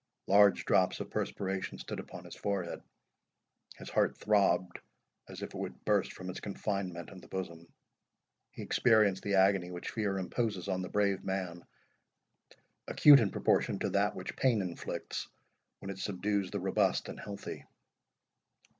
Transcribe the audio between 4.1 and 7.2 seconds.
throbbed, as if it would burst from its confinement